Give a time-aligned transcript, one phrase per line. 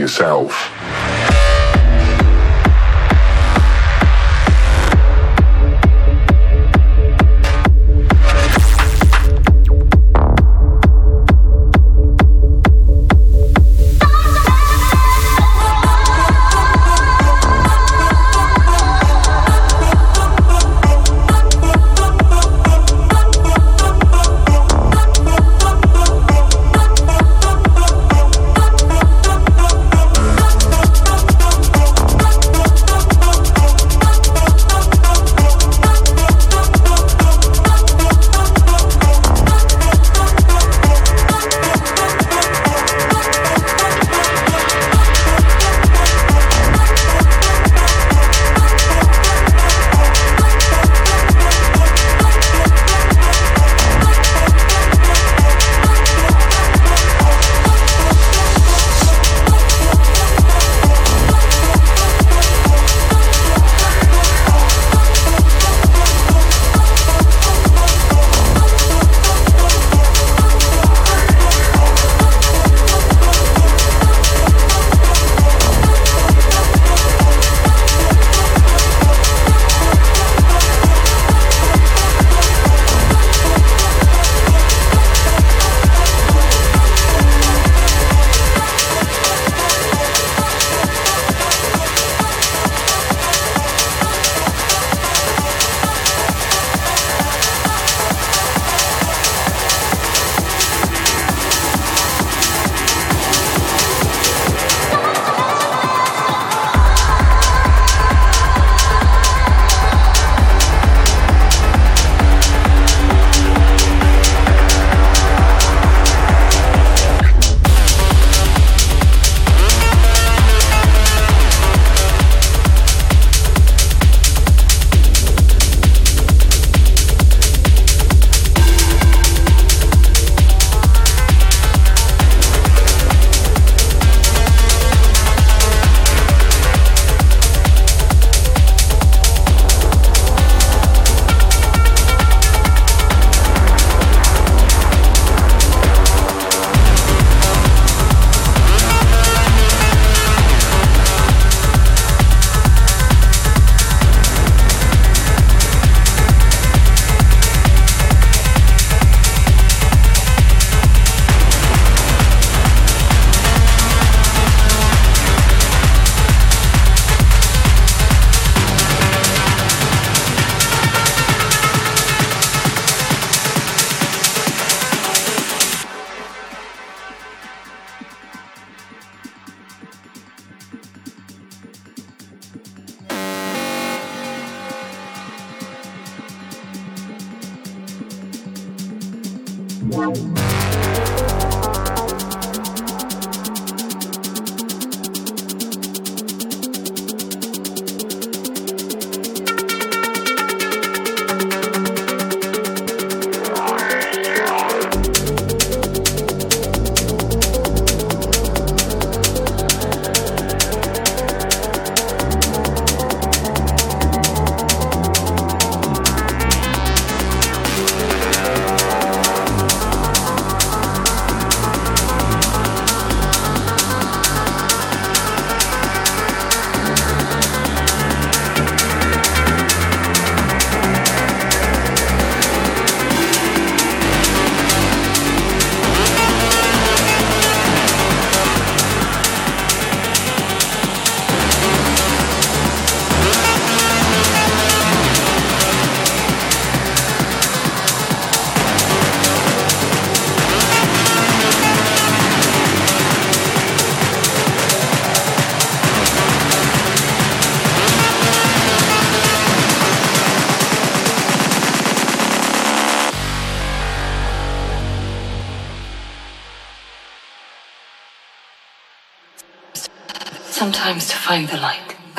[0.00, 0.59] Yourself.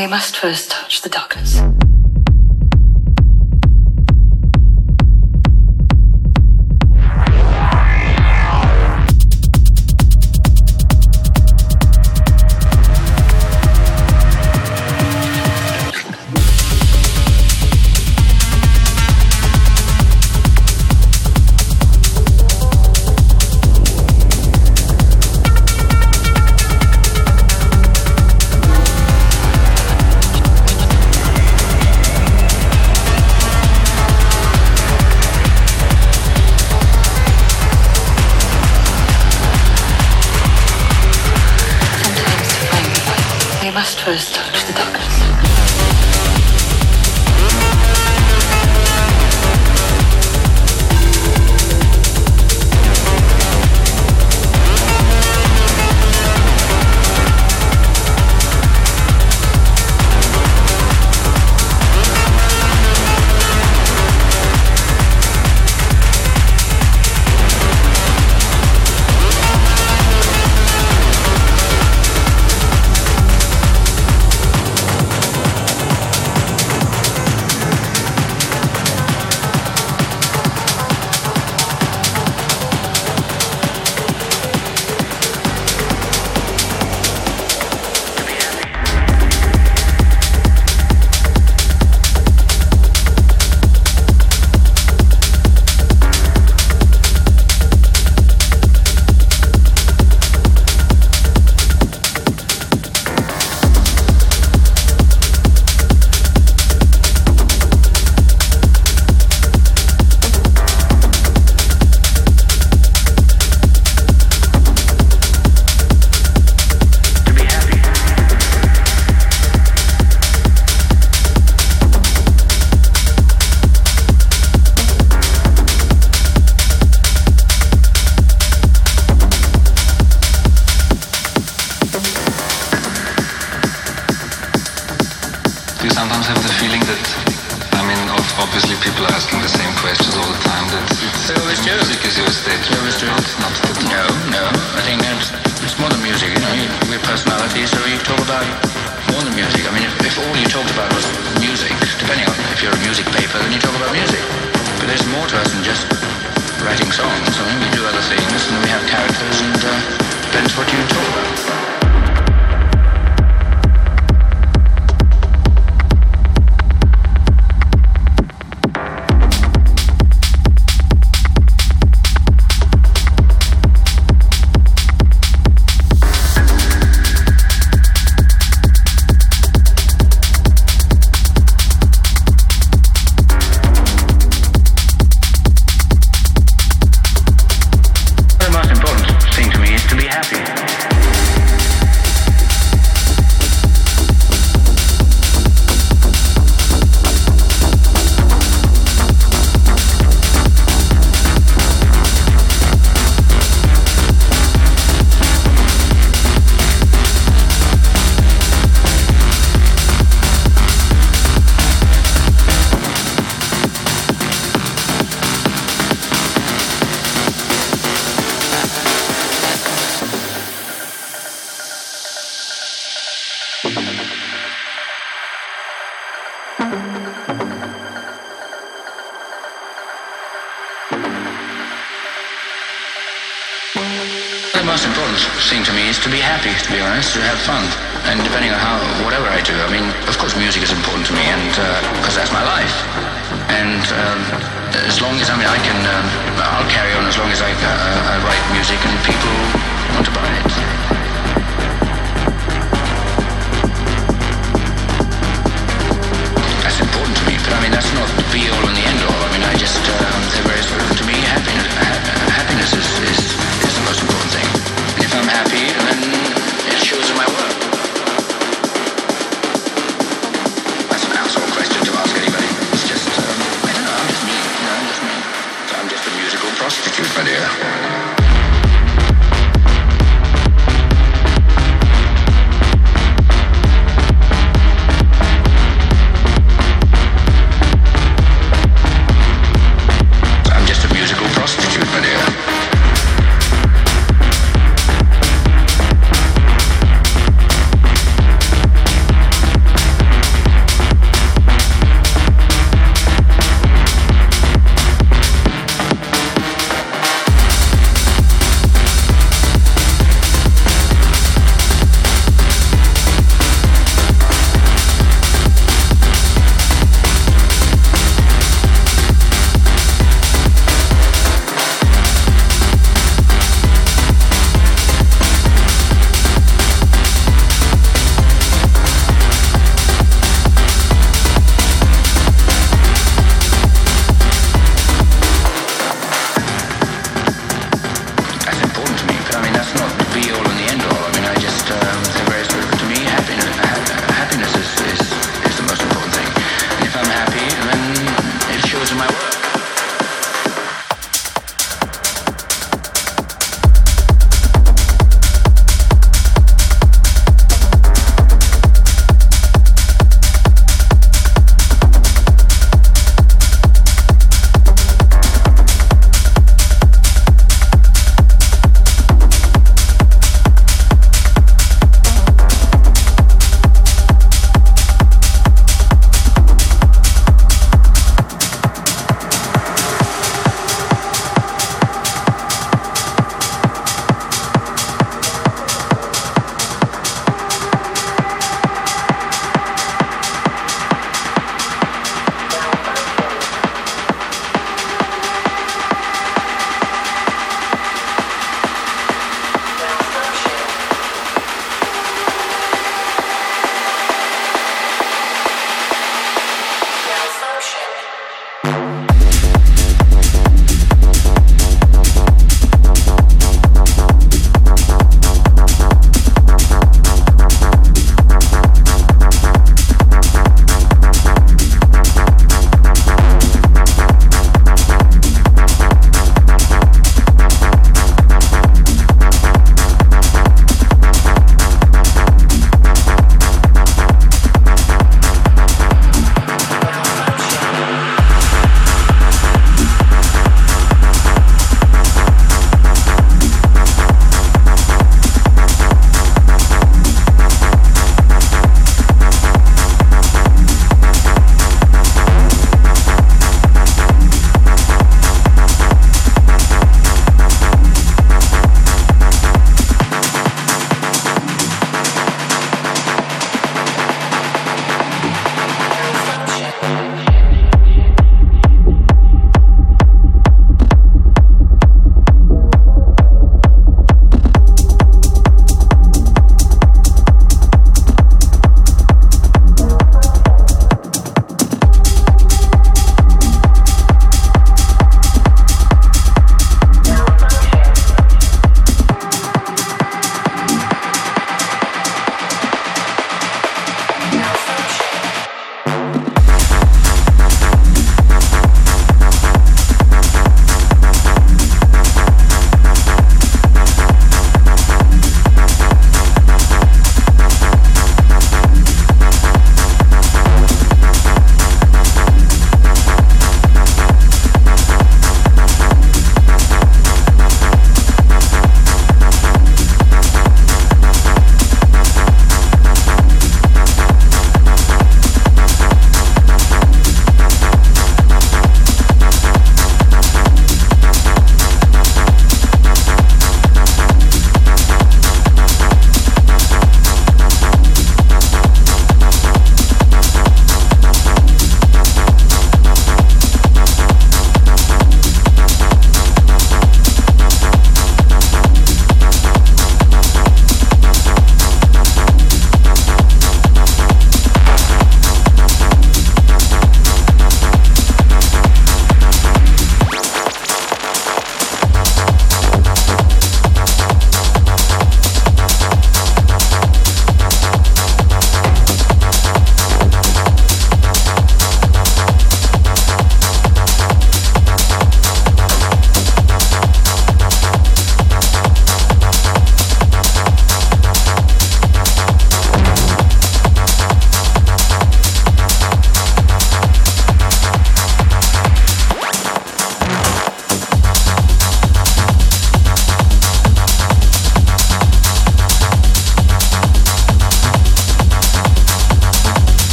[0.00, 1.60] We must first touch the darkness.